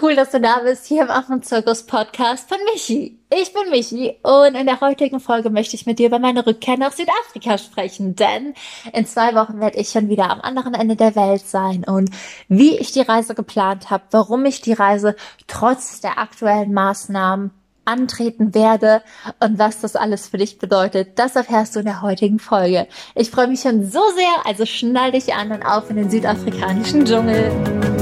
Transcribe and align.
Cool, 0.00 0.14
dass 0.14 0.30
du 0.30 0.40
da 0.40 0.58
bist 0.58 0.86
hier 0.86 1.02
im 1.02 1.10
Affenzirkus 1.10 1.84
Podcast 1.84 2.48
von 2.48 2.58
Michi. 2.72 3.18
Ich 3.32 3.54
bin 3.54 3.70
Michi 3.70 4.16
und 4.22 4.54
in 4.54 4.66
der 4.66 4.80
heutigen 4.80 5.20
Folge 5.20 5.48
möchte 5.48 5.74
ich 5.74 5.86
mit 5.86 5.98
dir 5.98 6.08
über 6.08 6.18
meine 6.18 6.46
Rückkehr 6.46 6.76
nach 6.76 6.92
Südafrika 6.92 7.56
sprechen, 7.56 8.14
denn 8.14 8.52
in 8.92 9.06
zwei 9.06 9.34
Wochen 9.34 9.58
werde 9.58 9.78
ich 9.78 9.88
schon 9.88 10.08
wieder 10.10 10.30
am 10.30 10.42
anderen 10.42 10.74
Ende 10.74 10.96
der 10.96 11.16
Welt 11.16 11.46
sein 11.46 11.84
und 11.84 12.10
wie 12.48 12.76
ich 12.76 12.92
die 12.92 13.00
Reise 13.00 13.34
geplant 13.34 13.88
habe, 13.88 14.04
warum 14.10 14.44
ich 14.44 14.60
die 14.60 14.74
Reise 14.74 15.16
trotz 15.46 16.00
der 16.00 16.18
aktuellen 16.18 16.74
Maßnahmen 16.74 17.52
antreten 17.86 18.54
werde 18.54 19.02
und 19.40 19.58
was 19.58 19.80
das 19.80 19.96
alles 19.96 20.28
für 20.28 20.38
dich 20.38 20.58
bedeutet, 20.58 21.18
das 21.18 21.36
erfährst 21.36 21.74
du 21.74 21.78
in 21.80 21.86
der 21.86 22.02
heutigen 22.02 22.38
Folge. 22.38 22.86
Ich 23.14 23.30
freue 23.30 23.48
mich 23.48 23.60
schon 23.60 23.84
so 23.90 24.00
sehr, 24.14 24.44
also 24.44 24.66
schnall 24.66 25.12
dich 25.12 25.32
an 25.32 25.52
und 25.52 25.62
auf 25.62 25.88
in 25.88 25.96
den 25.96 26.10
südafrikanischen 26.10 27.04
Dschungel. 27.04 27.95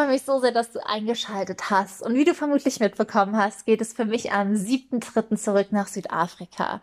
Freue 0.00 0.08
mich 0.08 0.22
so 0.22 0.40
sehr, 0.40 0.52
dass 0.52 0.72
du 0.72 0.78
eingeschaltet 0.86 1.68
hast. 1.68 2.00
Und 2.00 2.14
wie 2.14 2.24
du 2.24 2.32
vermutlich 2.32 2.80
mitbekommen 2.80 3.36
hast, 3.36 3.66
geht 3.66 3.82
es 3.82 3.92
für 3.92 4.06
mich 4.06 4.32
am 4.32 4.54
7.3. 4.54 5.36
zurück 5.36 5.72
nach 5.72 5.88
Südafrika. 5.88 6.80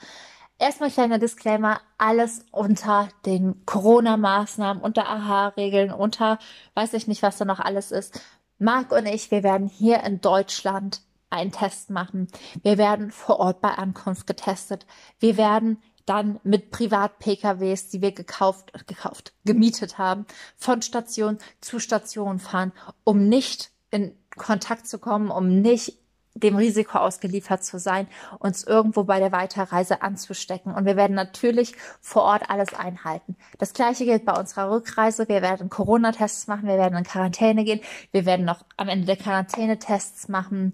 Erstmal 0.59 0.91
kleiner 0.91 1.17
Disclaimer, 1.17 1.81
alles 1.98 2.45
unter 2.52 3.09
den 3.25 3.66
Corona-Maßnahmen, 3.66 4.84
unter 4.84 5.09
AHA-Regeln, 5.09 5.91
unter 5.91 6.38
weiß 6.75 6.94
ich 6.94 7.08
nicht, 7.08 7.23
was 7.23 7.39
da 7.39 7.45
noch 7.45 7.59
alles 7.59 7.92
ist. 7.92 8.22
Marc 8.59 8.92
und 8.92 9.08
ich, 9.08 9.31
wir 9.31 9.42
werden 9.42 9.66
hier 9.66 10.03
in 10.03 10.22
Deutschland 10.22 11.02
einen 11.31 11.52
Test 11.52 11.89
machen. 11.89 12.27
Wir 12.61 12.77
werden 12.77 13.09
vor 13.09 13.39
Ort 13.39 13.61
bei 13.61 13.70
Ankunft 13.70 14.27
getestet. 14.27 14.86
Wir 15.20 15.38
werden 15.38 15.81
dann 16.08 16.39
mit 16.44 16.72
Privat-PKWs, 16.72 17.89
die 17.89 18.02
wir 18.02 18.11
gekauft, 18.13 18.72
gekauft, 18.88 19.33
gemietet 19.45 19.97
haben, 19.97 20.25
von 20.55 20.81
Station 20.81 21.38
zu 21.61 21.80
Station 21.80 22.39
fahren, 22.39 22.72
um 23.03 23.27
nicht 23.30 23.72
in 23.91 24.17
Kontakt 24.36 24.88
zu 24.88 24.99
kommen, 24.99 25.30
um 25.30 25.61
nicht 25.61 25.99
dem 26.39 26.55
Risiko 26.55 26.99
ausgeliefert 26.99 27.64
zu 27.64 27.80
sein, 27.80 28.08
uns 28.39 28.64
irgendwo 28.64 29.03
bei 29.03 29.19
der 29.19 29.31
Weiterreise 29.31 30.02
anzustecken. 30.02 30.73
Und 30.73 30.86
wir 30.86 30.95
werden 30.95 31.16
natürlich 31.16 31.75
vor 31.99 32.23
Ort 32.23 32.49
alles 32.49 32.73
einhalten. 32.73 33.36
Das 33.58 33.73
gleiche 33.73 34.05
gilt 34.05 34.25
bei 34.25 34.33
unserer 34.33 34.71
Rückreise. 34.71 35.27
Wir 35.27 35.42
werden 35.42 35.69
Corona-Tests 35.69 36.47
machen, 36.47 36.67
wir 36.67 36.77
werden 36.77 36.97
in 36.97 37.03
Quarantäne 37.03 37.64
gehen, 37.64 37.81
wir 38.11 38.25
werden 38.25 38.45
noch 38.45 38.64
am 38.77 38.88
Ende 38.88 39.08
der 39.08 39.17
Quarantäne 39.17 39.80
Tests 39.80 40.30
machen 40.30 40.73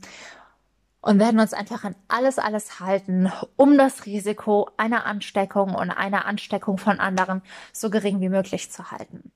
und 1.03 1.19
werden 1.19 1.39
uns 1.41 1.53
einfach 1.53 1.83
an 1.83 1.95
alles, 2.07 2.39
alles 2.39 2.79
halten, 2.79 3.29
um 3.57 3.77
das 3.77 4.05
Risiko 4.05 4.69
einer 4.77 5.05
Ansteckung 5.05 5.75
und 5.75 5.91
einer 5.91 6.25
Ansteckung 6.25 6.77
von 6.77 6.99
anderen 7.01 7.41
so 7.73 7.89
gering 7.89 8.21
wie 8.21 8.29
möglich 8.29 8.71
zu 8.71 8.89
halten. 8.89 9.31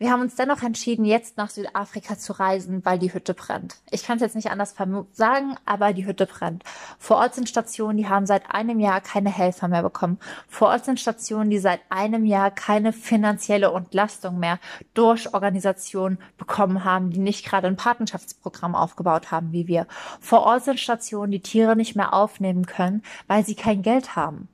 Wir 0.00 0.10
haben 0.10 0.22
uns 0.22 0.34
dennoch 0.34 0.62
entschieden, 0.62 1.04
jetzt 1.04 1.36
nach 1.36 1.50
Südafrika 1.50 2.16
zu 2.16 2.32
reisen, 2.32 2.82
weil 2.86 2.98
die 2.98 3.12
Hütte 3.12 3.34
brennt. 3.34 3.76
Ich 3.90 4.02
kann 4.02 4.16
es 4.16 4.22
jetzt 4.22 4.34
nicht 4.34 4.50
anders 4.50 4.74
sagen, 5.12 5.56
aber 5.66 5.92
die 5.92 6.06
Hütte 6.06 6.24
brennt. 6.24 6.64
Vor 6.98 7.18
Ort 7.18 7.34
sind 7.34 7.50
Stationen, 7.50 7.98
die 7.98 8.08
haben 8.08 8.24
seit 8.24 8.50
einem 8.50 8.80
Jahr 8.80 9.02
keine 9.02 9.28
Helfer 9.28 9.68
mehr 9.68 9.82
bekommen. 9.82 10.18
Vor 10.48 10.68
Ort 10.68 10.86
sind 10.86 11.00
Stationen, 11.00 11.50
die 11.50 11.58
seit 11.58 11.80
einem 11.90 12.24
Jahr 12.24 12.50
keine 12.50 12.94
finanzielle 12.94 13.74
Entlastung 13.74 14.38
mehr 14.38 14.58
durch 14.94 15.34
Organisationen 15.34 16.16
bekommen 16.38 16.82
haben, 16.82 17.10
die 17.10 17.20
nicht 17.20 17.44
gerade 17.44 17.66
ein 17.66 17.76
Patenschaftsprogramm 17.76 18.74
aufgebaut 18.74 19.30
haben 19.30 19.52
wie 19.52 19.66
wir. 19.66 19.86
Vor 20.18 20.44
Ort 20.44 20.64
sind 20.64 20.80
Stationen, 20.80 21.30
die 21.30 21.42
Tiere 21.42 21.76
nicht 21.76 21.94
mehr 21.94 22.14
aufnehmen 22.14 22.64
können, 22.64 23.02
weil 23.26 23.44
sie 23.44 23.54
kein 23.54 23.82
Geld 23.82 24.16
haben. 24.16 24.48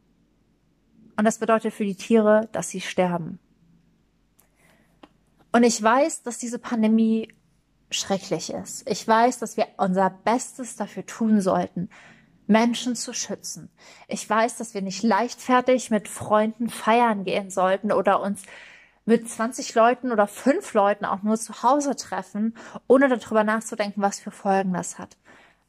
Und 1.17 1.25
das 1.25 1.39
bedeutet 1.39 1.73
für 1.73 1.85
die 1.85 1.95
Tiere, 1.95 2.49
dass 2.51 2.71
sie 2.71 2.81
sterben. 2.81 3.39
Und 5.57 5.63
ich 5.63 5.83
weiß, 5.83 6.23
dass 6.23 6.37
diese 6.37 6.59
Pandemie 6.59 7.33
schrecklich 7.91 8.53
ist. 8.53 8.87
Ich 8.87 9.09
weiß, 9.09 9.39
dass 9.39 9.57
wir 9.57 9.67
unser 9.79 10.11
Bestes 10.11 10.77
dafür 10.77 11.07
tun 11.07 11.41
sollten, 11.41 11.89
Menschen 12.47 12.95
zu 12.95 13.15
schützen. 13.15 13.71
Ich 14.07 14.29
weiß, 14.29 14.59
dass 14.59 14.75
wir 14.75 14.83
nicht 14.83 15.03
leichtfertig 15.03 15.91
mit 15.91 16.09
Freunden 16.09 16.69
feiern 16.69 17.25
gehen 17.25 17.49
sollten 17.49 17.91
oder 17.91 18.21
uns 18.21 18.43
mit 19.07 19.31
20 19.31 19.75
Leuten 19.75 20.13
oder 20.13 20.27
fünf 20.27 20.75
Leuten 20.75 21.07
auch 21.07 21.23
nur 21.23 21.39
zu 21.39 21.63
Hause 21.63 21.97
treffen, 21.97 22.55
ohne 22.87 23.09
darüber 23.09 23.43
nachzudenken, 23.43 24.03
was 24.03 24.21
für 24.21 24.33
Folgen 24.33 24.75
das 24.75 24.99
hat. 24.99 25.17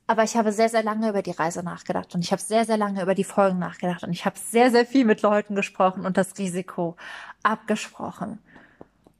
Aber 0.05 0.23
ich 0.23 0.35
habe 0.35 0.51
sehr, 0.51 0.67
sehr 0.67 0.83
lange 0.83 1.07
über 1.07 1.21
die 1.21 1.31
Reise 1.31 1.63
nachgedacht 1.63 2.13
und 2.13 2.25
ich 2.25 2.33
habe 2.33 2.41
sehr, 2.41 2.65
sehr 2.65 2.77
lange 2.77 3.01
über 3.01 3.15
die 3.15 3.23
Folgen 3.23 3.59
nachgedacht 3.59 4.03
und 4.03 4.11
ich 4.11 4.25
habe 4.25 4.37
sehr, 4.37 4.69
sehr 4.69 4.85
viel 4.85 5.05
mit 5.05 5.21
Leuten 5.21 5.55
gesprochen 5.55 6.05
und 6.05 6.17
das 6.17 6.37
Risiko 6.37 6.97
abgesprochen. 7.41 8.39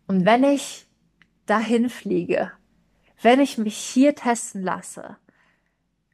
Und 0.08 0.26
wenn 0.26 0.44
ich 0.46 0.88
dahin 1.46 1.90
fliege, 1.90 2.52
wenn 3.22 3.40
ich 3.40 3.58
mich 3.58 3.78
hier 3.78 4.16
testen 4.16 4.64
lasse, 4.64 5.18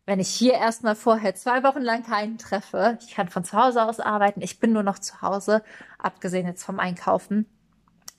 wenn 0.06 0.20
ich 0.20 0.30
hier 0.30 0.54
erstmal 0.54 0.96
vorher 0.96 1.36
zwei 1.36 1.64
Wochen 1.64 1.81
lang 1.81 2.03
keinen 2.03 2.38
treffe, 2.38 2.98
ich 3.02 3.14
kann 3.14 3.30
von 3.30 3.44
zu 3.44 3.58
Hause 3.58 3.84
aus 3.84 4.00
arbeiten, 4.00 4.42
ich 4.42 4.59
bin 4.59 4.74
nur 4.74 4.84
noch 4.84 5.00
zu 5.00 5.22
Hause, 5.22 5.64
abgesehen 5.98 6.48
jetzt 6.48 6.64
vom 6.64 6.80
Einkaufen, 6.80 7.46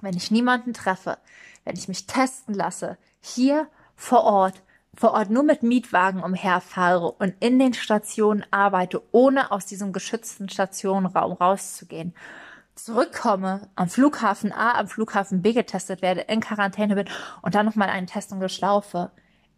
wenn 0.00 0.16
ich 0.16 0.30
niemanden 0.30 0.72
treffe, 0.72 1.18
wenn 1.64 1.76
ich 1.76 1.88
mich 1.88 2.06
testen 2.06 2.54
lasse, 2.54 2.96
hier 3.20 3.68
vor 3.96 4.24
Ort, 4.24 4.62
vor 4.94 5.12
Ort 5.12 5.30
nur 5.30 5.42
mit 5.42 5.62
Mietwagen 5.62 6.22
umherfahre 6.22 7.10
und 7.10 7.34
in 7.40 7.58
den 7.58 7.74
Stationen 7.74 8.46
arbeite, 8.50 9.02
ohne 9.12 9.50
aus 9.50 9.66
diesem 9.66 9.92
geschützten 9.92 10.48
Stationenraum 10.48 11.32
rauszugehen 11.32 12.14
zurückkomme, 12.74 13.68
am 13.76 13.88
Flughafen 13.88 14.52
A, 14.52 14.78
am 14.78 14.88
Flughafen 14.88 15.42
B 15.42 15.52
getestet 15.52 16.02
werde, 16.02 16.22
in 16.22 16.40
Quarantäne 16.40 16.94
bin 16.94 17.08
und 17.42 17.54
dann 17.54 17.66
nochmal 17.66 17.88
einen 17.88 18.06
Test 18.06 18.32
und 18.32 18.40
geschlaufe, 18.40 19.10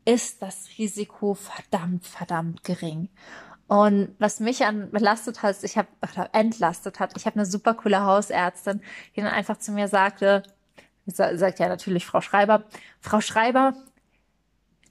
ist 0.04 0.42
das 0.42 0.68
Risiko 0.78 1.34
verdammt, 1.34 2.06
verdammt 2.06 2.62
gering. 2.64 3.08
Und 3.68 4.14
was 4.18 4.38
mich 4.38 4.64
an 4.64 4.90
belastet 4.90 5.42
hat, 5.42 5.64
ich 5.64 5.76
habe 5.76 5.88
entlastet 6.32 7.00
hat, 7.00 7.16
ich 7.16 7.26
habe 7.26 7.36
eine 7.36 7.46
super 7.46 7.74
coole 7.74 8.04
Hausärztin, 8.04 8.80
die 9.16 9.22
dann 9.22 9.32
einfach 9.32 9.58
zu 9.58 9.72
mir 9.72 9.88
sagte, 9.88 10.44
sagt 11.06 11.58
ja 11.58 11.68
natürlich 11.68 12.06
Frau 12.06 12.20
Schreiber, 12.20 12.64
Frau 13.00 13.20
Schreiber, 13.20 13.74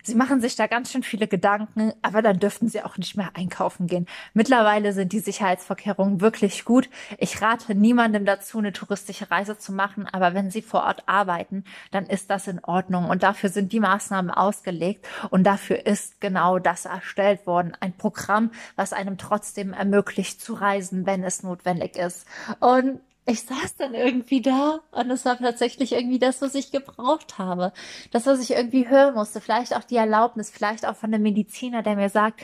Sie 0.05 0.13
machen 0.13 0.39
sich 0.39 0.55
da 0.55 0.67
ganz 0.67 0.91
schön 0.91 1.01
viele 1.01 1.27
Gedanken, 1.27 1.91
aber 2.03 2.21
dann 2.21 2.37
dürften 2.37 2.69
sie 2.69 2.83
auch 2.83 2.97
nicht 2.99 3.17
mehr 3.17 3.31
einkaufen 3.33 3.87
gehen. 3.87 4.05
Mittlerweile 4.35 4.93
sind 4.93 5.13
die 5.13 5.19
Sicherheitsvorkehrungen 5.19 6.21
wirklich 6.21 6.63
gut. 6.63 6.89
Ich 7.17 7.41
rate 7.41 7.73
niemandem 7.73 8.23
dazu, 8.23 8.59
eine 8.59 8.71
touristische 8.71 9.31
Reise 9.31 9.57
zu 9.57 9.73
machen, 9.73 10.07
aber 10.11 10.35
wenn 10.35 10.51
sie 10.51 10.61
vor 10.61 10.83
Ort 10.83 11.03
arbeiten, 11.07 11.63
dann 11.89 12.05
ist 12.05 12.29
das 12.29 12.45
in 12.47 12.63
Ordnung 12.63 13.09
und 13.09 13.23
dafür 13.23 13.49
sind 13.49 13.73
die 13.73 13.79
Maßnahmen 13.79 14.29
ausgelegt 14.29 15.07
und 15.31 15.43
dafür 15.43 15.87
ist 15.87 16.21
genau 16.21 16.59
das 16.59 16.85
erstellt 16.85 17.47
worden. 17.47 17.75
Ein 17.79 17.93
Programm, 17.93 18.51
was 18.75 18.93
einem 18.93 19.17
trotzdem 19.17 19.73
ermöglicht 19.73 20.39
zu 20.39 20.53
reisen, 20.53 21.07
wenn 21.07 21.23
es 21.23 21.41
notwendig 21.41 21.95
ist. 21.95 22.27
Und 22.59 22.99
ich 23.25 23.41
saß 23.41 23.75
dann 23.77 23.95
irgendwie 23.95 24.41
da 24.41 24.79
und 24.91 25.09
es 25.09 25.25
war 25.25 25.37
tatsächlich 25.37 25.93
irgendwie 25.93 26.19
das, 26.19 26.41
was 26.41 26.53
ich 26.53 26.71
gebraucht 26.71 27.39
habe. 27.39 27.73
Das, 28.11 28.27
was 28.27 28.39
ich 28.39 28.51
irgendwie 28.51 28.87
hören 28.87 29.15
musste. 29.15 29.41
Vielleicht 29.41 29.75
auch 29.75 29.83
die 29.83 29.95
Erlaubnis, 29.95 30.51
vielleicht 30.51 30.85
auch 30.85 30.95
von 30.95 31.13
einem 31.13 31.23
Mediziner, 31.23 31.81
der 31.81 31.95
mir 31.95 32.09
sagt, 32.09 32.41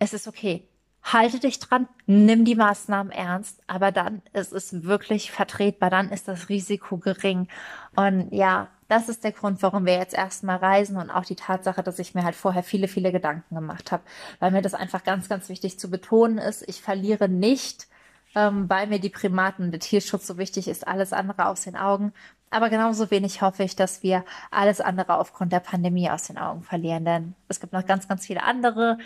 es 0.00 0.12
ist 0.12 0.26
okay. 0.26 0.68
Halte 1.04 1.40
dich 1.40 1.58
dran, 1.58 1.88
nimm 2.06 2.44
die 2.44 2.54
Maßnahmen 2.54 3.12
ernst, 3.12 3.60
aber 3.66 3.90
dann 3.90 4.22
ist 4.32 4.52
es 4.52 4.84
wirklich 4.84 5.32
vertretbar, 5.32 5.90
dann 5.90 6.10
ist 6.10 6.28
das 6.28 6.48
Risiko 6.48 6.98
gering. 6.98 7.48
Und 7.96 8.32
ja, 8.32 8.68
das 8.88 9.08
ist 9.08 9.24
der 9.24 9.32
Grund, 9.32 9.62
warum 9.62 9.86
wir 9.86 9.94
jetzt 9.94 10.14
erstmal 10.14 10.58
reisen 10.58 10.96
und 10.96 11.10
auch 11.10 11.24
die 11.24 11.34
Tatsache, 11.34 11.82
dass 11.82 11.98
ich 11.98 12.14
mir 12.14 12.24
halt 12.24 12.36
vorher 12.36 12.62
viele, 12.62 12.88
viele 12.88 13.10
Gedanken 13.10 13.54
gemacht 13.54 13.90
habe, 13.90 14.02
weil 14.38 14.52
mir 14.52 14.62
das 14.62 14.74
einfach 14.74 15.02
ganz, 15.02 15.28
ganz 15.28 15.48
wichtig 15.48 15.78
zu 15.78 15.90
betonen 15.90 16.38
ist. 16.38 16.62
Ich 16.68 16.82
verliere 16.82 17.28
nicht 17.28 17.88
ähm, 18.34 18.68
weil 18.68 18.86
mir 18.86 18.98
die 18.98 19.10
Primaten 19.10 19.66
und 19.66 19.70
der 19.72 19.80
Tierschutz 19.80 20.26
so 20.26 20.38
wichtig 20.38 20.68
ist, 20.68 20.86
alles 20.86 21.12
andere 21.12 21.46
aus 21.46 21.62
den 21.62 21.76
Augen. 21.76 22.12
Aber 22.50 22.70
genauso 22.70 23.10
wenig 23.10 23.42
hoffe 23.42 23.62
ich, 23.62 23.76
dass 23.76 24.02
wir 24.02 24.24
alles 24.50 24.80
andere 24.80 25.18
aufgrund 25.18 25.52
der 25.52 25.60
Pandemie 25.60 26.10
aus 26.10 26.24
den 26.24 26.38
Augen 26.38 26.62
verlieren, 26.62 27.04
denn 27.04 27.34
es 27.48 27.60
gibt 27.60 27.72
noch 27.72 27.86
ganz, 27.86 28.08
ganz 28.08 28.26
viele 28.26 28.42
andere, 28.42 28.98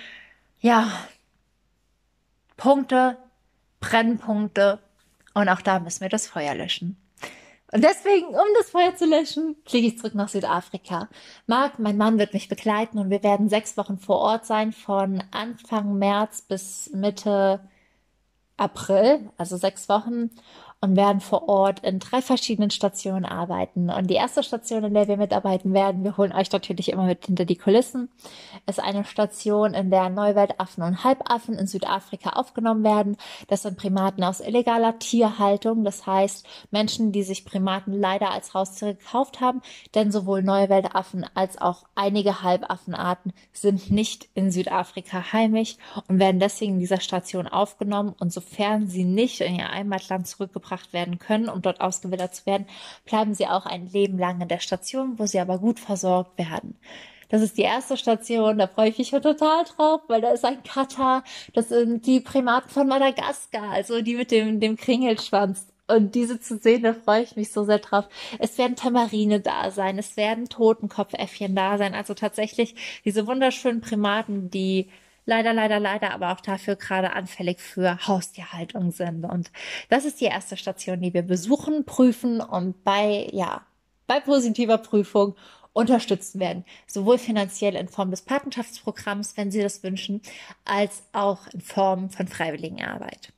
ja, 0.61 0.91
Punkte, 2.57 3.17
Brennpunkte 3.81 4.81
und 5.35 5.49
auch 5.49 5.61
da 5.61 5.79
müssen 5.79 6.01
wir 6.01 6.09
das 6.09 6.27
Feuer 6.27 6.55
löschen. 6.55 6.97
Und 7.73 7.83
deswegen, 7.83 8.27
um 8.29 8.47
das 8.59 8.71
Feuer 8.71 8.95
zu 8.95 9.07
löschen, 9.07 9.57
fliege 9.67 9.89
ich 9.89 9.99
zurück 9.99 10.15
nach 10.15 10.29
Südafrika. 10.29 11.09
Marc, 11.47 11.79
mein 11.79 11.97
Mann, 11.97 12.19
wird 12.19 12.33
mich 12.33 12.49
begleiten 12.49 12.99
und 12.99 13.11
wir 13.11 13.23
werden 13.23 13.49
sechs 13.49 13.77
Wochen 13.77 13.99
vor 13.99 14.19
Ort 14.19 14.47
sein, 14.47 14.73
von 14.73 15.23
Anfang 15.33 15.99
März 15.99 16.43
bis 16.43 16.91
Mitte 16.95 17.61
April, 18.57 19.31
also 19.39 19.57
sechs 19.57 19.89
Wochen. 19.89 20.31
Und 20.87 20.97
werden 20.97 21.21
vor 21.21 21.49
Ort 21.49 21.81
in 21.81 21.99
drei 21.99 22.23
verschiedenen 22.23 22.71
Stationen 22.71 23.25
arbeiten. 23.25 23.91
Und 23.91 24.09
die 24.09 24.15
erste 24.15 24.45
Station, 24.45 24.85
in 24.85 24.95
der 24.95 25.09
wir 25.09 25.17
mitarbeiten 25.17 25.75
werden, 25.75 26.05
wir 26.05 26.17
holen 26.17 26.33
euch 26.33 26.53
natürlich 26.53 26.93
immer 26.93 27.07
mit 27.07 27.27
hinter 27.27 27.45
die 27.45 27.57
Kulissen, 27.57 28.09
ist 28.67 28.79
eine 28.79 29.05
Station, 29.05 29.75
in 29.75 29.91
der 29.91 30.11
Neuweltaffen 30.11 30.85
und 30.85 31.03
Halbaffen 31.03 31.59
in 31.59 31.67
Südafrika 31.67 32.31
aufgenommen 32.31 32.85
werden. 32.85 33.17
Das 33.49 33.63
sind 33.63 33.77
Primaten 33.77 34.23
aus 34.23 34.41
illegaler 34.41 34.99
Tierhaltung, 35.01 35.83
das 35.83 36.07
heißt 36.07 36.47
Menschen, 36.71 37.11
die 37.11 37.25
sich 37.25 37.45
Primaten 37.45 37.93
leider 37.93 38.31
als 38.31 38.55
Haustiere 38.55 38.95
gekauft 38.95 39.41
haben, 39.41 39.63
denn 39.97 40.13
sowohl 40.13 40.43
Neuweltaffen 40.43 41.27
als 41.35 41.61
auch 41.61 41.85
einige 41.97 42.45
Halbaffenarten 42.45 43.33
sind 43.53 43.91
nicht 43.91 44.29
in 44.35 44.53
Südafrika 44.53 45.33
heimisch 45.33 45.79
und 46.07 46.21
werden 46.21 46.39
deswegen 46.39 46.75
in 46.75 46.81
dieser 46.81 47.01
Station 47.01 47.49
aufgenommen 47.49 48.15
und 48.21 48.33
sofern 48.33 48.87
sie 48.87 49.05
nicht 49.05 49.41
in 49.41 49.57
ihr 49.57 49.69
Heimatland 49.69 50.29
zurückgebracht 50.29 50.76
werden 50.93 51.19
können, 51.19 51.49
um 51.49 51.63
dort 51.63 51.81
ausgewildert 51.81 52.35
zu 52.35 52.47
werden, 52.47 52.67
bleiben 53.05 53.35
sie 53.35 53.47
auch 53.47 53.67
ein 53.67 53.91
Leben 53.91 54.19
lang 54.19 54.41
in 54.41 54.49
der 54.49 54.61
Station, 54.61 55.19
wo 55.19 55.27
sie 55.27 55.41
aber 55.41 55.59
gut 55.59 55.81
versorgt 55.81 56.39
werden. 56.39 56.77
Das 57.29 57.43
ist 57.43 57.59
die 57.59 57.63
erste 57.63 57.97
Station, 57.97 58.59
da 58.59 58.69
freue 58.69 58.91
ich 58.91 58.99
mich 58.99 59.09
schon 59.09 59.23
total 59.23 59.65
drauf, 59.65 60.03
weil 60.09 60.21
da 60.21 60.31
ist 60.31 60.45
ein 60.45 60.63
Katar, 60.63 61.25
das 61.55 61.71
sind 61.71 62.07
die 62.07 62.21
Primaten 62.21 62.71
von 62.71 62.87
Madagaskar, 62.87 63.71
also 63.71 64.01
die 64.01 64.15
mit 64.15 64.31
dem, 64.31 64.61
dem 64.61 64.77
Kringelschwanz. 64.77 65.67
Und 65.89 66.17
diese 66.17 66.41
zu 66.41 66.59
sehen, 66.59 66.83
da 66.83 66.95
freue 66.95 67.23
ich 67.23 67.37
mich 67.37 67.53
so 67.53 67.65
sehr 67.65 67.79
drauf. 67.79 68.07
Es 68.41 68.59
werden 68.59 68.75
Tamarine 68.75 69.41
da 69.41 69.71
sein, 69.71 69.99
es 69.99 70.17
werden 70.17 70.49
Totenkopfäffchen 70.49 71.55
da 71.55 71.79
sein. 71.79 71.95
Also 71.95 72.15
tatsächlich 72.15 72.75
diese 73.05 73.27
wunderschönen 73.29 73.81
Primaten, 73.81 74.51
die 74.51 74.89
leider, 75.27 75.53
leider, 75.53 75.79
leider 75.79 76.13
aber 76.13 76.33
auch 76.33 76.41
dafür 76.41 76.77
gerade 76.77 77.13
anfällig 77.13 77.61
für 77.61 78.07
Haustierhaltung 78.07 78.93
sind. 78.93 79.25
Und 79.25 79.51
das 79.91 80.05
ist 80.05 80.21
die 80.21 80.27
erste 80.27 80.57
Station, 80.57 81.01
die 81.01 81.13
wir 81.13 81.23
besuchen, 81.23 81.85
prüfen 81.85 82.41
und 82.41 82.83
bei, 82.85 83.29
ja, 83.33 83.67
bei 84.07 84.21
positiver 84.21 84.79
Prüfung 84.79 85.35
unterstützen 85.73 86.41
werden. 86.41 86.65
Sowohl 86.87 87.19
finanziell 87.19 87.75
in 87.75 87.89
Form 87.89 88.11
des 88.11 88.23
Patenschaftsprogramms, 88.23 89.37
wenn 89.37 89.51
Sie 89.51 89.61
das 89.61 89.83
wünschen, 89.83 90.23
als 90.65 91.03
auch 91.13 91.47
in 91.49 91.61
Form 91.61 92.09
von 92.09 92.29
Freiwilligenarbeit. 92.29 93.33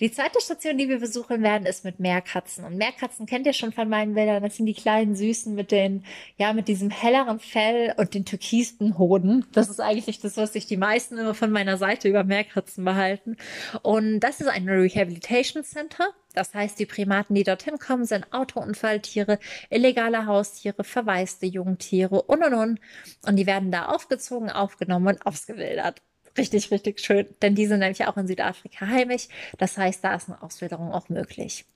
Die 0.00 0.12
zweite 0.12 0.40
Station, 0.40 0.78
die 0.78 0.88
wir 0.88 1.00
besuchen 1.00 1.42
werden, 1.42 1.66
ist 1.66 1.84
mit 1.84 1.98
Meerkatzen. 1.98 2.64
Und 2.64 2.76
Meerkatzen 2.76 3.26
kennt 3.26 3.46
ihr 3.46 3.52
schon 3.52 3.72
von 3.72 3.88
meinen 3.88 4.14
Bildern. 4.14 4.44
Das 4.44 4.56
sind 4.56 4.66
die 4.66 4.74
kleinen 4.74 5.16
Süßen 5.16 5.56
mit 5.56 5.72
den, 5.72 6.04
ja, 6.36 6.52
mit 6.52 6.68
diesem 6.68 6.90
helleren 6.90 7.40
Fell 7.40 7.94
und 7.96 8.14
den 8.14 8.24
türkisten 8.24 8.96
Hoden. 8.96 9.44
Das 9.52 9.68
ist 9.68 9.80
eigentlich 9.80 10.20
das, 10.20 10.36
was 10.36 10.52
sich 10.52 10.66
die 10.66 10.76
meisten 10.76 11.18
immer 11.18 11.34
von 11.34 11.50
meiner 11.50 11.78
Seite 11.78 12.08
über 12.08 12.22
Meerkatzen 12.22 12.84
behalten. 12.84 13.36
Und 13.82 14.20
das 14.20 14.40
ist 14.40 14.46
ein 14.46 14.68
Rehabilitation 14.68 15.64
Center. 15.64 16.14
Das 16.32 16.54
heißt, 16.54 16.78
die 16.78 16.86
Primaten, 16.86 17.34
die 17.34 17.42
dorthin 17.42 17.78
kommen, 17.78 18.04
sind 18.04 18.32
Autounfalltiere, 18.32 19.40
illegale 19.68 20.26
Haustiere, 20.26 20.84
verwaiste 20.84 21.46
Jungtiere 21.46 22.22
und 22.22 22.44
und 22.44 22.54
und. 22.54 22.80
Und 23.26 23.36
die 23.36 23.46
werden 23.46 23.72
da 23.72 23.86
aufgezogen, 23.86 24.50
aufgenommen 24.50 25.08
und 25.08 25.26
ausgewildert 25.26 26.02
richtig, 26.38 26.70
richtig 26.70 27.00
schön, 27.00 27.26
denn 27.42 27.54
die 27.54 27.66
sind 27.66 27.80
nämlich 27.80 28.06
auch 28.06 28.16
in 28.16 28.26
Südafrika 28.26 28.86
heimisch. 28.86 29.28
Das 29.58 29.76
heißt, 29.76 30.02
da 30.02 30.14
ist 30.14 30.28
eine 30.28 30.42
Auswilderung 30.42 30.92
auch 30.92 31.08
möglich. 31.08 31.66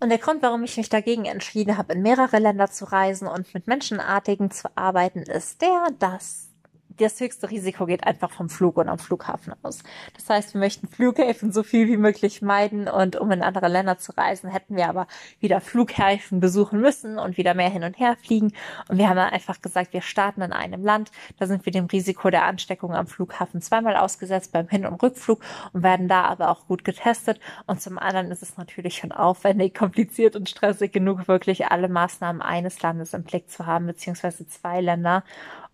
Und 0.00 0.10
der 0.10 0.18
Grund, 0.18 0.42
warum 0.42 0.64
ich 0.64 0.76
mich 0.76 0.90
dagegen 0.90 1.24
entschieden 1.24 1.78
habe, 1.78 1.94
in 1.94 2.02
mehrere 2.02 2.38
Länder 2.38 2.70
zu 2.70 2.84
reisen 2.84 3.26
und 3.26 3.54
mit 3.54 3.66
Menschenartigen 3.66 4.50
zu 4.50 4.68
arbeiten, 4.76 5.22
ist 5.22 5.62
der, 5.62 5.88
dass 5.98 6.50
das 6.98 7.20
höchste 7.20 7.50
Risiko 7.50 7.86
geht 7.86 8.06
einfach 8.06 8.30
vom 8.30 8.48
Flug 8.48 8.76
und 8.76 8.88
am 8.88 8.98
Flughafen 8.98 9.54
aus. 9.62 9.82
Das 10.14 10.28
heißt, 10.28 10.54
wir 10.54 10.60
möchten 10.60 10.88
Flughäfen 10.88 11.52
so 11.52 11.62
viel 11.62 11.88
wie 11.88 11.96
möglich 11.96 12.42
meiden 12.42 12.88
und 12.88 13.16
um 13.16 13.30
in 13.30 13.42
andere 13.42 13.68
Länder 13.68 13.98
zu 13.98 14.12
reisen, 14.16 14.50
hätten 14.50 14.76
wir 14.76 14.88
aber 14.88 15.06
wieder 15.40 15.60
Flughäfen 15.60 16.40
besuchen 16.40 16.80
müssen 16.80 17.18
und 17.18 17.36
wieder 17.36 17.54
mehr 17.54 17.70
hin 17.70 17.84
und 17.84 17.98
her 17.98 18.16
fliegen. 18.22 18.52
Und 18.88 18.98
wir 18.98 19.08
haben 19.08 19.16
dann 19.16 19.30
einfach 19.30 19.60
gesagt, 19.60 19.92
wir 19.92 20.02
starten 20.02 20.42
in 20.42 20.52
einem 20.52 20.82
Land, 20.82 21.10
da 21.38 21.46
sind 21.46 21.64
wir 21.66 21.72
dem 21.72 21.86
Risiko 21.86 22.30
der 22.30 22.44
Ansteckung 22.44 22.94
am 22.94 23.06
Flughafen 23.06 23.60
zweimal 23.60 23.96
ausgesetzt 23.96 24.52
beim 24.52 24.68
Hin- 24.68 24.86
und 24.86 25.02
Rückflug 25.02 25.40
und 25.72 25.82
werden 25.82 26.08
da 26.08 26.24
aber 26.24 26.50
auch 26.50 26.66
gut 26.66 26.84
getestet. 26.84 27.40
Und 27.66 27.80
zum 27.80 27.98
anderen 27.98 28.30
ist 28.30 28.42
es 28.42 28.56
natürlich 28.56 28.96
schon 28.96 29.12
aufwendig, 29.12 29.74
kompliziert 29.74 30.36
und 30.36 30.48
stressig 30.48 30.92
genug, 30.92 31.28
wirklich 31.28 31.66
alle 31.66 31.88
Maßnahmen 31.88 32.42
eines 32.42 32.80
Landes 32.82 33.14
im 33.14 33.24
Blick 33.24 33.50
zu 33.50 33.66
haben, 33.66 33.86
beziehungsweise 33.86 34.46
zwei 34.46 34.80
Länder. 34.80 35.24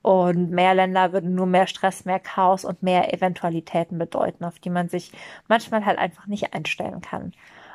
Und 0.02 0.50
mehr 0.50 0.74
Länder 0.74 1.12
würden 1.12 1.34
nur 1.34 1.46
mehr 1.46 1.66
Stress, 1.66 2.04
mehr 2.04 2.20
Chaos 2.20 2.64
und 2.64 2.82
mehr 2.82 3.12
Eventualitäten 3.12 3.98
bedeuten, 3.98 4.44
auf 4.44 4.58
die 4.58 4.70
man 4.70 4.88
sich 4.88 5.12
manchmal 5.48 5.84
halt 5.84 5.98
einfach 5.98 6.26
nicht 6.26 6.54
einstellen 6.54 7.00
kann. 7.02 7.32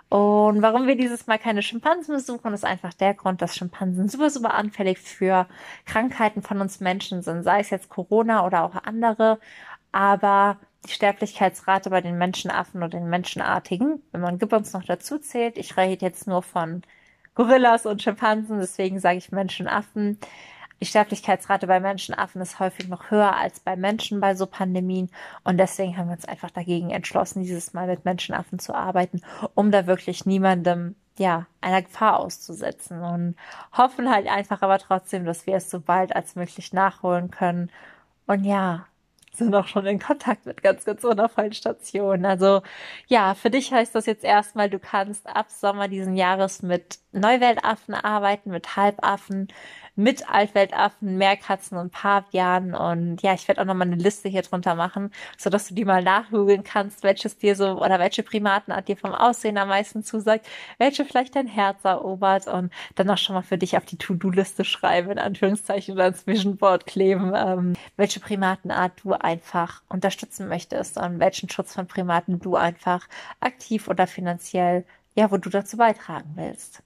Und 0.09 0.61
warum 0.61 0.87
wir 0.87 0.95
dieses 0.95 1.27
Mal 1.27 1.39
keine 1.39 1.61
Schimpansen 1.61 2.15
besuchen, 2.15 2.53
ist 2.53 2.65
einfach 2.65 2.93
der 2.93 3.13
Grund, 3.13 3.41
dass 3.41 3.55
Schimpansen 3.55 4.07
super, 4.07 4.29
super 4.29 4.53
anfällig 4.53 4.99
für 4.99 5.47
Krankheiten 5.85 6.41
von 6.41 6.61
uns 6.61 6.79
Menschen 6.79 7.21
sind, 7.21 7.43
sei 7.43 7.59
es 7.59 7.69
jetzt 7.71 7.89
Corona 7.89 8.45
oder 8.45 8.63
auch 8.63 8.75
andere. 8.83 9.39
Aber 9.91 10.57
die 10.85 10.91
Sterblichkeitsrate 10.91 11.89
bei 11.89 12.01
den 12.01 12.17
Menschenaffen 12.17 12.81
oder 12.81 12.89
den 12.89 13.09
Menschenartigen, 13.09 14.03
wenn 14.11 14.21
man 14.21 14.37
Gibbons 14.37 14.73
noch 14.73 14.83
dazu 14.83 15.17
zählt, 15.17 15.57
ich 15.57 15.75
rede 15.77 16.05
jetzt 16.05 16.27
nur 16.27 16.43
von 16.43 16.83
Gorillas 17.33 17.85
und 17.85 18.01
Schimpansen, 18.01 18.59
deswegen 18.59 18.99
sage 18.99 19.17
ich 19.17 19.31
Menschenaffen, 19.31 20.19
die 20.81 20.85
Sterblichkeitsrate 20.85 21.67
bei 21.67 21.79
Menschenaffen 21.79 22.41
ist 22.41 22.59
häufig 22.59 22.87
noch 22.87 23.09
höher 23.09 23.35
als 23.35 23.59
bei 23.59 23.75
Menschen 23.75 24.19
bei 24.19 24.35
so 24.35 24.45
Pandemien. 24.45 25.09
Und 25.43 25.57
deswegen 25.57 25.97
haben 25.97 26.07
wir 26.07 26.15
uns 26.15 26.25
einfach 26.25 26.51
dagegen 26.51 26.89
entschlossen, 26.89 27.43
dieses 27.43 27.73
Mal 27.73 27.87
mit 27.87 28.05
Menschenaffen 28.05 28.59
zu 28.59 28.75
arbeiten, 28.75 29.21
um 29.53 29.71
da 29.71 29.87
wirklich 29.87 30.25
niemandem, 30.25 30.95
ja, 31.17 31.45
einer 31.61 31.81
Gefahr 31.81 32.19
auszusetzen. 32.19 33.01
Und 33.01 33.35
hoffen 33.71 34.11
halt 34.11 34.27
einfach 34.27 34.61
aber 34.61 34.79
trotzdem, 34.79 35.25
dass 35.25 35.47
wir 35.47 35.55
es 35.55 35.69
so 35.69 35.79
bald 35.79 36.15
als 36.15 36.35
möglich 36.35 36.73
nachholen 36.73 37.31
können. 37.31 37.71
Und 38.27 38.43
ja, 38.43 38.85
sind 39.37 39.53
auch 39.55 39.67
schon 39.67 39.85
in 39.85 39.99
Kontakt 39.99 40.45
mit 40.45 40.63
ganz, 40.63 40.85
ganz 40.85 41.03
wundervollen 41.03 41.53
Stationen. 41.53 42.25
Also 42.25 42.61
ja, 43.07 43.33
für 43.33 43.49
dich 43.49 43.71
heißt 43.71 43.93
das 43.95 44.05
jetzt 44.05 44.23
erstmal, 44.23 44.69
du 44.69 44.79
kannst 44.79 45.27
ab 45.27 45.51
Sommer 45.51 45.87
diesen 45.87 46.15
Jahres 46.15 46.61
mit 46.61 46.99
Neuweltaffen 47.11 47.93
arbeiten, 47.93 48.51
mit 48.51 48.75
Halbaffen, 48.75 49.47
mit 49.95 50.29
Altweltaffen, 50.29 51.17
Meerkatzen 51.17 51.77
und 51.77 51.91
Pavianen. 51.91 52.75
Und 52.75 53.21
ja, 53.21 53.33
ich 53.33 53.47
werde 53.47 53.61
auch 53.61 53.65
nochmal 53.65 53.87
eine 53.87 53.95
Liste 53.95 54.29
hier 54.29 54.41
drunter 54.41 54.75
machen, 54.75 55.11
so 55.37 55.49
dass 55.49 55.67
du 55.67 55.73
die 55.73 55.85
mal 55.85 56.03
nachgoogeln 56.03 56.63
kannst, 56.63 57.03
welches 57.03 57.37
dir 57.37 57.55
so 57.55 57.81
oder 57.81 57.99
welche 57.99 58.23
Primatenart 58.23 58.87
dir 58.87 58.97
vom 58.97 59.13
Aussehen 59.13 59.57
am 59.57 59.69
meisten 59.69 60.03
zusagt, 60.03 60.47
welche 60.77 61.05
vielleicht 61.05 61.35
dein 61.35 61.47
Herz 61.47 61.83
erobert 61.83 62.47
und 62.47 62.71
dann 62.95 63.09
auch 63.09 63.17
schon 63.17 63.35
mal 63.35 63.41
für 63.41 63.57
dich 63.57 63.77
auf 63.77 63.85
die 63.85 63.97
To-Do-Liste 63.97 64.65
schreiben, 64.65 65.11
in 65.11 65.19
Anführungszeichen, 65.19 65.95
oder 65.95 66.07
ins 66.07 66.27
Vision 66.27 66.57
Board 66.57 66.85
kleben, 66.85 67.33
ähm, 67.35 67.73
welche 67.97 68.19
Primatenart 68.19 68.93
du 69.03 69.13
einfach 69.13 69.81
unterstützen 69.89 70.47
möchtest 70.47 70.97
und 70.97 71.19
welchen 71.19 71.49
Schutz 71.49 71.73
von 71.73 71.87
Primaten 71.87 72.39
du 72.39 72.55
einfach 72.55 73.07
aktiv 73.39 73.87
oder 73.87 74.07
finanziell, 74.07 74.85
ja, 75.15 75.31
wo 75.31 75.37
du 75.37 75.49
dazu 75.49 75.77
beitragen 75.77 76.33
willst. 76.35 76.83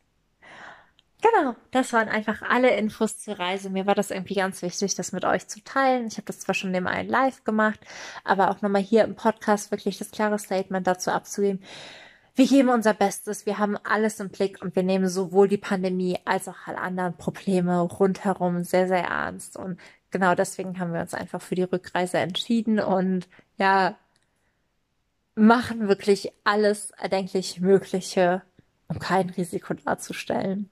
Genau, 1.22 1.56
das 1.72 1.92
waren 1.92 2.08
einfach 2.08 2.42
alle 2.44 2.76
Infos 2.78 3.20
zur 3.20 3.38
Reise. 3.40 3.70
Mir 3.70 3.86
war 3.86 3.96
das 3.96 4.10
irgendwie 4.10 4.36
ganz 4.36 4.62
wichtig, 4.62 4.96
das 4.96 5.12
mit 5.12 5.26
euch 5.26 5.48
zu 5.50 5.62
teilen. 5.64 6.08
Ich 6.08 6.16
habe 6.16 6.26
das 6.26 6.40
zwar 6.40 6.56
schon 6.56 6.72
dem 6.72 6.88
einen 6.88 7.10
live 7.10 7.44
gemacht, 7.44 7.80
aber 8.24 8.50
auch 8.50 8.62
nochmal 8.62 8.82
hier 8.82 9.04
im 9.04 9.16
Podcast 9.16 9.70
wirklich 9.72 9.98
das 9.98 10.12
klare 10.12 10.40
Statement 10.40 10.88
dazu 10.88 11.12
abzugeben. 11.12 11.62
Wir 12.36 12.48
geben 12.48 12.70
unser 12.70 12.94
Bestes, 12.94 13.46
wir 13.46 13.58
haben 13.58 13.76
alles 13.84 14.22
im 14.22 14.30
Blick 14.30 14.62
und 14.62 14.74
wir 14.78 14.84
nehmen 14.84 15.10
sowohl 15.10 15.50
die 15.50 15.58
Pandemie 15.58 16.18
als 16.24 16.48
auch 16.48 16.56
alle 16.68 16.78
anderen 16.78 17.18
Probleme 17.18 17.82
rundherum 17.82 18.64
sehr, 18.64 18.88
sehr 18.88 19.04
ernst. 19.04 19.58
Und 19.58 19.78
genau 20.12 20.36
deswegen 20.36 20.80
haben 20.80 20.94
wir 20.94 21.02
uns 21.02 21.14
einfach 21.14 21.42
für 21.42 21.56
die 21.56 21.64
Rückreise 21.64 22.18
entschieden 22.20 22.80
und 22.80 23.28
ja, 23.58 23.98
machen 25.36 25.90
wirklich 25.90 26.32
alles 26.46 26.92
erdenklich 26.92 27.60
Mögliche, 27.60 28.42
um 28.88 29.00
kein 29.00 29.30
Risiko 29.32 29.74
darzustellen. 29.74 30.70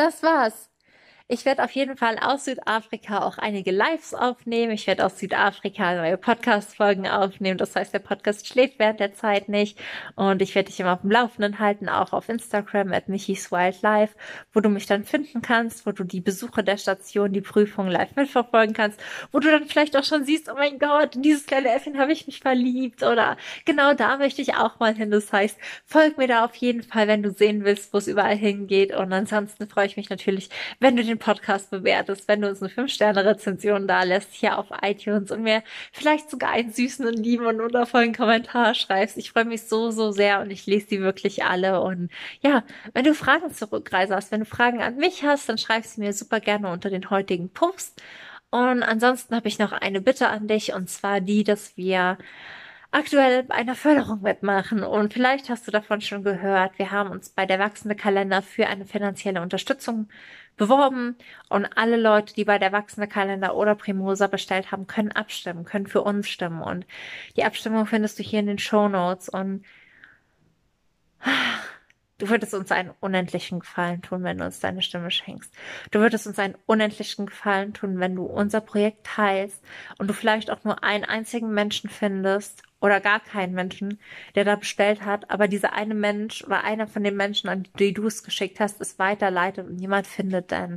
Das 0.00 0.22
war's. 0.22 0.69
Ich 1.32 1.44
werde 1.44 1.62
auf 1.62 1.70
jeden 1.70 1.96
Fall 1.96 2.18
aus 2.18 2.46
Südafrika 2.46 3.22
auch 3.22 3.38
einige 3.38 3.70
Lives 3.70 4.14
aufnehmen. 4.14 4.72
Ich 4.72 4.88
werde 4.88 5.06
aus 5.06 5.16
Südafrika 5.16 5.94
neue 5.94 6.16
Podcast-Folgen 6.16 7.06
aufnehmen. 7.06 7.56
Das 7.56 7.76
heißt, 7.76 7.94
der 7.94 8.00
Podcast 8.00 8.48
schläft 8.48 8.80
während 8.80 8.98
der 8.98 9.14
Zeit 9.14 9.48
nicht. 9.48 9.78
Und 10.16 10.42
ich 10.42 10.56
werde 10.56 10.70
dich 10.70 10.80
immer 10.80 10.94
auf 10.94 11.02
dem 11.02 11.12
Laufenden 11.12 11.60
halten, 11.60 11.88
auch 11.88 12.12
auf 12.12 12.28
Instagram 12.28 12.92
at 12.92 13.08
Michis 13.08 13.52
Wildlife, 13.52 14.16
wo 14.52 14.58
du 14.58 14.70
mich 14.70 14.86
dann 14.86 15.04
finden 15.04 15.40
kannst, 15.40 15.86
wo 15.86 15.92
du 15.92 16.02
die 16.02 16.20
Besuche 16.20 16.64
der 16.64 16.78
Station, 16.78 17.32
die 17.32 17.42
Prüfung 17.42 17.86
live 17.86 18.16
mitverfolgen 18.16 18.74
kannst, 18.74 18.98
wo 19.30 19.38
du 19.38 19.52
dann 19.52 19.66
vielleicht 19.66 19.96
auch 19.96 20.02
schon 20.02 20.24
siehst, 20.24 20.50
oh 20.50 20.56
mein 20.56 20.80
Gott, 20.80 21.14
in 21.14 21.22
dieses 21.22 21.46
kleine 21.46 21.68
Äffchen 21.68 22.00
habe 22.00 22.10
ich 22.10 22.26
mich 22.26 22.40
verliebt 22.40 23.04
oder 23.04 23.36
genau 23.64 23.94
da 23.94 24.16
möchte 24.16 24.42
ich 24.42 24.56
auch 24.56 24.80
mal 24.80 24.96
hin. 24.96 25.12
Das 25.12 25.32
heißt, 25.32 25.56
folg 25.86 26.18
mir 26.18 26.26
da 26.26 26.44
auf 26.44 26.56
jeden 26.56 26.82
Fall, 26.82 27.06
wenn 27.06 27.22
du 27.22 27.30
sehen 27.30 27.62
willst, 27.64 27.92
wo 27.92 27.98
es 27.98 28.08
überall 28.08 28.36
hingeht. 28.36 28.92
Und 28.92 29.12
ansonsten 29.12 29.68
freue 29.68 29.86
ich 29.86 29.96
mich 29.96 30.10
natürlich, 30.10 30.50
wenn 30.80 30.96
du 30.96 31.04
den 31.04 31.19
Podcast 31.20 31.70
bewertest, 31.70 32.26
wenn 32.26 32.40
du 32.40 32.48
uns 32.48 32.60
eine 32.60 32.72
5-Sterne-Rezension 32.72 33.86
da 33.86 34.02
lässt 34.02 34.32
hier 34.32 34.58
auf 34.58 34.66
iTunes 34.82 35.30
und 35.30 35.42
mir 35.44 35.62
vielleicht 35.92 36.28
sogar 36.28 36.50
einen 36.50 36.72
süßen 36.72 37.06
und 37.06 37.14
lieben 37.14 37.46
und 37.46 37.60
wundervollen 37.60 38.12
Kommentar 38.12 38.74
schreibst. 38.74 39.16
Ich 39.18 39.30
freue 39.30 39.44
mich 39.44 39.62
so, 39.62 39.92
so 39.92 40.10
sehr 40.10 40.40
und 40.40 40.50
ich 40.50 40.66
lese 40.66 40.88
die 40.88 41.00
wirklich 41.00 41.44
alle. 41.44 41.80
Und 41.80 42.10
ja, 42.40 42.64
wenn 42.92 43.04
du 43.04 43.14
Fragen 43.14 43.52
zur 43.52 43.70
Rückreise 43.70 44.16
hast, 44.16 44.32
wenn 44.32 44.40
du 44.40 44.46
Fragen 44.46 44.82
an 44.82 44.96
mich 44.96 45.22
hast, 45.22 45.48
dann 45.48 45.58
schreib 45.58 45.84
sie 45.84 46.00
mir 46.00 46.12
super 46.12 46.40
gerne 46.40 46.68
unter 46.70 46.90
den 46.90 47.08
heutigen 47.10 47.50
Post. 47.50 48.02
Und 48.50 48.82
ansonsten 48.82 49.36
habe 49.36 49.46
ich 49.46 49.60
noch 49.60 49.72
eine 49.72 50.00
Bitte 50.00 50.28
an 50.28 50.48
dich 50.48 50.74
und 50.74 50.90
zwar 50.90 51.20
die, 51.20 51.44
dass 51.44 51.76
wir 51.76 52.18
aktuell 52.90 53.44
bei 53.44 53.54
einer 53.54 53.74
Förderung 53.74 54.22
mitmachen. 54.22 54.82
Und 54.82 55.12
vielleicht 55.12 55.48
hast 55.48 55.66
du 55.66 55.70
davon 55.70 56.00
schon 56.00 56.24
gehört. 56.24 56.78
Wir 56.78 56.90
haben 56.90 57.10
uns 57.10 57.30
bei 57.30 57.46
der 57.46 57.58
wachsende 57.58 57.94
Kalender 57.94 58.42
für 58.42 58.66
eine 58.66 58.84
finanzielle 58.86 59.42
Unterstützung 59.42 60.08
beworben. 60.56 61.16
Und 61.48 61.66
alle 61.76 61.96
Leute, 61.96 62.34
die 62.34 62.44
bei 62.44 62.58
der 62.58 62.72
wachsende 62.72 63.08
Kalender 63.08 63.56
oder 63.56 63.74
Primosa 63.74 64.26
bestellt 64.26 64.72
haben, 64.72 64.86
können 64.86 65.12
abstimmen, 65.12 65.64
können 65.64 65.86
für 65.86 66.02
uns 66.02 66.28
stimmen. 66.28 66.62
Und 66.62 66.86
die 67.36 67.44
Abstimmung 67.44 67.86
findest 67.86 68.18
du 68.18 68.22
hier 68.22 68.40
in 68.40 68.46
den 68.46 68.58
Show 68.58 68.88
Notes. 68.88 69.28
Und 69.28 69.64
Du 72.20 72.28
würdest 72.28 72.52
uns 72.52 72.70
einen 72.70 72.92
unendlichen 73.00 73.60
Gefallen 73.60 74.02
tun, 74.02 74.22
wenn 74.22 74.36
du 74.36 74.44
uns 74.44 74.60
deine 74.60 74.82
Stimme 74.82 75.10
schenkst. 75.10 75.50
Du 75.90 76.00
würdest 76.00 76.26
uns 76.26 76.38
einen 76.38 76.54
unendlichen 76.66 77.24
Gefallen 77.24 77.72
tun, 77.72 77.98
wenn 77.98 78.14
du 78.14 78.24
unser 78.24 78.60
Projekt 78.60 79.06
teilst 79.06 79.64
und 79.96 80.06
du 80.06 80.12
vielleicht 80.12 80.50
auch 80.50 80.62
nur 80.62 80.84
einen 80.84 81.04
einzigen 81.04 81.50
Menschen 81.54 81.88
findest 81.88 82.62
oder 82.78 83.00
gar 83.00 83.20
keinen 83.20 83.54
Menschen, 83.54 83.98
der 84.34 84.44
da 84.44 84.56
bestellt 84.56 85.02
hat, 85.02 85.30
aber 85.30 85.48
dieser 85.48 85.72
eine 85.72 85.94
Mensch 85.94 86.44
oder 86.44 86.62
einer 86.62 86.86
von 86.86 87.02
den 87.02 87.16
Menschen, 87.16 87.48
an 87.48 87.66
die 87.78 87.94
du 87.94 88.06
es 88.06 88.22
geschickt 88.22 88.60
hast, 88.60 88.82
es 88.82 88.98
weiterleitet 88.98 89.66
und 89.66 89.76
niemand 89.76 90.06
findet 90.06 90.52
dann. 90.52 90.76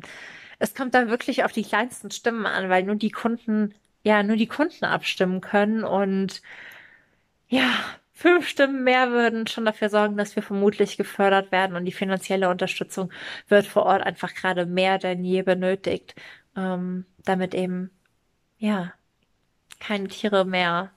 Es 0.60 0.74
kommt 0.74 0.94
dann 0.94 1.10
wirklich 1.10 1.44
auf 1.44 1.52
die 1.52 1.64
kleinsten 1.64 2.10
Stimmen 2.10 2.46
an, 2.46 2.70
weil 2.70 2.84
nur 2.84 2.96
die 2.96 3.12
Kunden, 3.12 3.74
ja, 4.04 4.24
nur 4.24 4.38
die 4.38 4.48
Kunden 4.48 4.86
abstimmen 4.86 5.42
können 5.42 5.84
und 5.84 6.42
ja, 7.50 7.70
fünf 8.14 8.48
Stimmen 8.48 8.84
mehr 8.84 9.12
würden 9.12 9.48
schon 9.48 9.66
dafür 9.66 9.90
sorgen, 9.90 10.18
dass 10.18 10.36
wir 10.36 10.44
vermutlich 10.44 10.98
gefördert 10.98 11.52
werden 11.52 11.76
und 11.76 11.86
die 11.86 11.92
finanzielle 11.92 12.50
Unterstützung 12.50 13.12
wird 13.48 13.66
vor 13.66 13.84
Ort 13.84 14.04
einfach 14.04 14.34
gerade 14.34 14.66
mehr 14.66 15.00
denn 15.00 15.24
je 15.24 15.42
benötigt, 15.42 16.16
ähm, 16.56 17.06
damit 17.26 17.54
eben, 17.54 17.90
ja, 18.58 18.94
keine 19.80 20.08
Tiere 20.08 20.46
mehr 20.46 20.92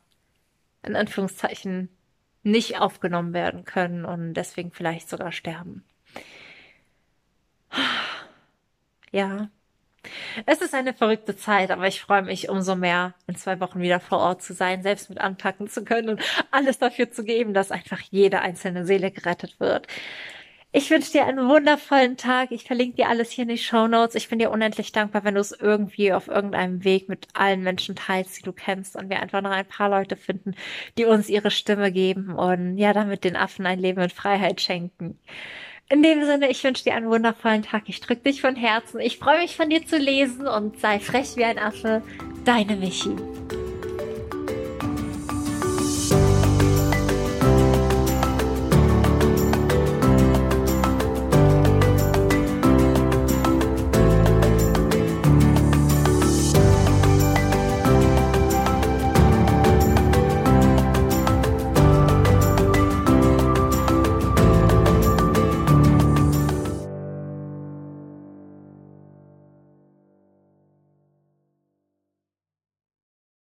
in 0.82 0.96
Anführungszeichen 0.96 1.88
nicht 2.42 2.80
aufgenommen 2.80 3.32
werden 3.34 3.64
können 3.64 4.04
und 4.04 4.34
deswegen 4.34 4.70
vielleicht 4.70 5.08
sogar 5.08 5.32
sterben. 5.32 5.84
Ja, 9.12 9.48
es 10.46 10.60
ist 10.60 10.74
eine 10.74 10.94
verrückte 10.94 11.36
Zeit, 11.36 11.70
aber 11.70 11.86
ich 11.86 12.00
freue 12.00 12.22
mich 12.22 12.48
umso 12.48 12.76
mehr, 12.76 13.14
in 13.26 13.36
zwei 13.36 13.60
Wochen 13.60 13.80
wieder 13.80 14.00
vor 14.00 14.18
Ort 14.18 14.42
zu 14.42 14.54
sein, 14.54 14.82
selbst 14.82 15.08
mit 15.10 15.20
anpacken 15.20 15.68
zu 15.68 15.84
können 15.84 16.10
und 16.10 16.22
alles 16.50 16.78
dafür 16.78 17.10
zu 17.10 17.24
geben, 17.24 17.54
dass 17.54 17.70
einfach 17.70 18.00
jede 18.10 18.40
einzelne 18.40 18.84
Seele 18.86 19.10
gerettet 19.10 19.60
wird. 19.60 19.86
Ich 20.78 20.90
wünsche 20.90 21.12
dir 21.12 21.24
einen 21.24 21.48
wundervollen 21.48 22.18
Tag. 22.18 22.50
Ich 22.52 22.64
verlinke 22.64 22.96
dir 22.96 23.08
alles 23.08 23.30
hier 23.30 23.44
in 23.44 23.48
die 23.48 23.56
Show 23.56 23.86
Notes. 23.86 24.14
Ich 24.14 24.28
bin 24.28 24.38
dir 24.38 24.50
unendlich 24.50 24.92
dankbar, 24.92 25.24
wenn 25.24 25.34
du 25.34 25.40
es 25.40 25.52
irgendwie 25.52 26.12
auf 26.12 26.28
irgendeinem 26.28 26.84
Weg 26.84 27.08
mit 27.08 27.28
allen 27.32 27.62
Menschen 27.62 27.96
teilst, 27.96 28.38
die 28.38 28.42
du 28.42 28.52
kennst 28.52 28.94
und 28.94 29.08
wir 29.08 29.20
einfach 29.22 29.40
noch 29.40 29.52
ein 29.52 29.66
paar 29.66 29.88
Leute 29.88 30.16
finden, 30.16 30.54
die 30.98 31.06
uns 31.06 31.30
ihre 31.30 31.50
Stimme 31.50 31.92
geben 31.92 32.34
und 32.34 32.76
ja, 32.76 32.92
damit 32.92 33.24
den 33.24 33.36
Affen 33.36 33.64
ein 33.64 33.78
Leben 33.78 34.02
in 34.02 34.10
Freiheit 34.10 34.60
schenken. 34.60 35.18
In 35.88 36.02
dem 36.02 36.24
Sinne, 36.24 36.50
ich 36.50 36.64
wünsche 36.64 36.82
dir 36.82 36.94
einen 36.94 37.08
wundervollen 37.08 37.62
Tag. 37.62 37.84
Ich 37.86 38.00
drücke 38.00 38.22
dich 38.22 38.40
von 38.40 38.56
Herzen. 38.56 38.98
Ich 38.98 39.18
freue 39.18 39.38
mich 39.38 39.56
von 39.56 39.70
dir 39.70 39.86
zu 39.86 39.98
lesen 39.98 40.48
und 40.48 40.80
sei 40.80 40.98
frech 40.98 41.36
wie 41.36 41.44
ein 41.44 41.60
Affe. 41.60 42.02
Deine 42.44 42.74
Michi. 42.74 43.14